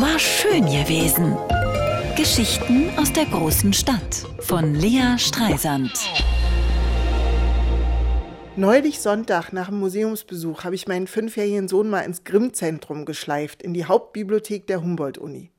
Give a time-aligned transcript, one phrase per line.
[0.00, 1.36] War schön gewesen.
[2.16, 5.90] Geschichten aus der großen Stadt von Lea Streisand.
[8.54, 13.74] Neulich Sonntag nach dem Museumsbesuch habe ich meinen fünfjährigen Sohn mal ins Grimm-Zentrum geschleift, in
[13.74, 15.50] die Hauptbibliothek der Humboldt-Uni.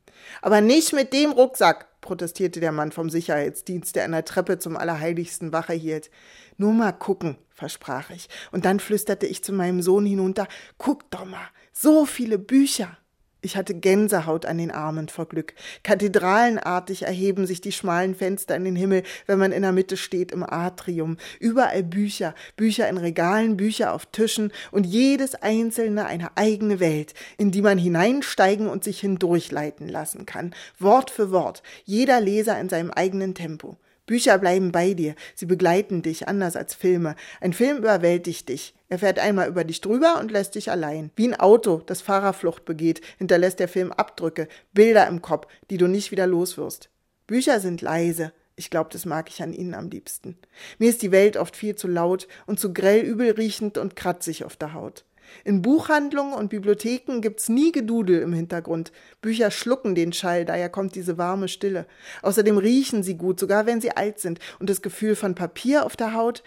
[0.42, 4.78] Aber nicht mit dem Rucksack, protestierte der Mann vom Sicherheitsdienst, der an der Treppe zum
[4.78, 6.10] Allerheiligsten Wache hielt.
[6.56, 8.30] Nur mal gucken, versprach ich.
[8.54, 10.48] Und dann flüsterte ich zu meinem Sohn hinunter,
[10.78, 12.98] guck doch mal, so viele Bücher.
[13.42, 15.54] Ich hatte Gänsehaut an den Armen vor Glück.
[15.84, 20.34] Kathedralenartig erheben sich die schmalen Fenster in den Himmel, wenn man in der Mitte steht
[20.34, 21.16] im Atrium.
[21.40, 27.52] Überall Bücher, Bücher in Regalen, Bücher auf Tischen und jedes einzelne eine eigene Welt, in
[27.52, 30.54] die man hineinsteigen und sich hindurchleiten lassen kann.
[30.78, 33.78] Wort für Wort, jeder Leser in seinem eigenen Tempo.
[34.10, 37.16] Bücher bleiben bei dir, sie begleiten dich, anders als Filme.
[37.42, 38.74] Ein Film überwältigt dich.
[38.88, 41.12] Er fährt einmal über dich drüber und lässt dich allein.
[41.16, 45.86] Wie ein Auto, das Fahrerflucht begeht, hinterlässt der Film Abdrücke, Bilder im Kopf, die du
[45.86, 46.90] nicht wieder los wirst.
[47.28, 48.34] Bücher sind leise.
[48.56, 50.40] Ich glaube, das mag ich an ihnen am liebsten.
[50.80, 54.56] Mir ist die Welt oft viel zu laut und zu grell übelriechend und kratzig auf
[54.56, 55.06] der Haut.
[55.44, 58.92] In Buchhandlungen und Bibliotheken gibt's nie Gedudel im Hintergrund.
[59.22, 61.86] Bücher schlucken den Schall, daher kommt diese warme Stille.
[62.22, 64.40] Außerdem riechen sie gut, sogar wenn sie alt sind.
[64.60, 66.44] Und das Gefühl von Papier auf der Haut,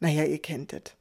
[0.00, 0.94] naja, ihr kennt es.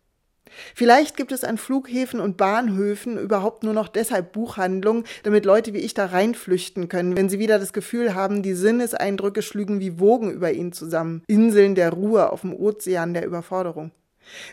[0.76, 5.80] Vielleicht gibt es an Flughäfen und Bahnhöfen überhaupt nur noch deshalb Buchhandlungen, damit Leute wie
[5.80, 10.32] ich da reinflüchten können, wenn sie wieder das Gefühl haben, die Sinneseindrücke schlügen wie Wogen
[10.32, 11.24] über ihnen zusammen.
[11.28, 13.92] Inseln der Ruhe auf dem Ozean der Überforderung.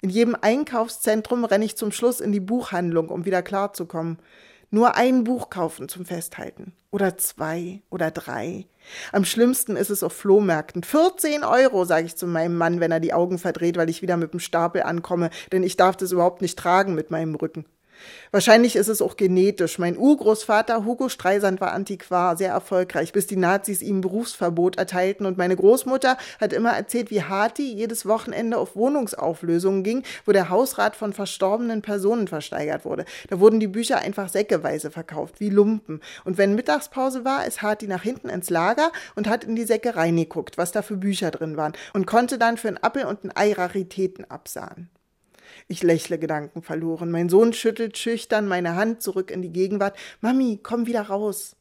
[0.03, 4.19] In jedem Einkaufszentrum renne ich zum Schluss in die Buchhandlung, um wieder klarzukommen.
[4.71, 6.73] Nur ein Buch kaufen zum Festhalten.
[6.93, 8.67] Oder zwei oder drei.
[9.13, 10.85] Am schlimmsten ist es auf Flohmärkten.
[10.85, 14.17] 14 Euro, sage ich zu meinem Mann, wenn er die Augen verdreht, weil ich wieder
[14.17, 17.65] mit dem Stapel ankomme, denn ich darf das überhaupt nicht tragen mit meinem Rücken.
[18.31, 19.79] Wahrscheinlich ist es auch genetisch.
[19.79, 25.27] Mein Urgroßvater Hugo Streisand war Antiquar, sehr erfolgreich, bis die Nazis ihm Berufsverbot erteilten.
[25.27, 30.49] Und meine Großmutter hat immer erzählt, wie Hati jedes Wochenende auf Wohnungsauflösungen ging, wo der
[30.49, 33.05] Hausrat von verstorbenen Personen versteigert wurde.
[33.29, 36.01] Da wurden die Bücher einfach säckeweise verkauft, wie Lumpen.
[36.25, 39.97] Und wenn Mittagspause war, ist Hati nach hinten ins Lager und hat in die Säcke
[39.97, 43.33] reingeguckt, was da für Bücher drin waren und konnte dann für ein Appel und ein
[43.35, 44.89] Ei Raritäten absahen.
[45.69, 47.11] Ich lächle gedankenverloren.
[47.11, 49.97] Mein Sohn schüttelt schüchtern meine Hand zurück in die Gegenwart.
[50.21, 51.57] Mami, komm wieder raus.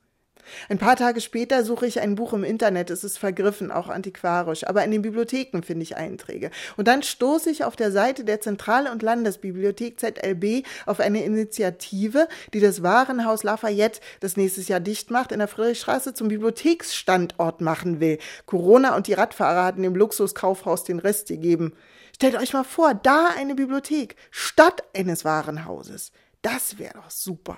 [0.68, 2.90] Ein paar Tage später suche ich ein Buch im Internet.
[2.90, 6.52] Es ist vergriffen, auch antiquarisch, aber in den Bibliotheken finde ich Einträge.
[6.78, 12.28] Und dann stoße ich auf der Seite der Zentrale- und Landesbibliothek ZLB auf eine Initiative,
[12.54, 18.00] die das Warenhaus Lafayette, das nächstes Jahr dicht macht, in der Friedrichstraße zum Bibliotheksstandort machen
[18.00, 18.20] will.
[18.46, 21.74] Corona und die Radfahrer hatten dem Luxuskaufhaus den Rest gegeben.
[22.16, 26.12] Stellt euch mal vor, da eine Bibliothek statt eines Warenhauses.
[26.42, 27.58] Das wäre doch super.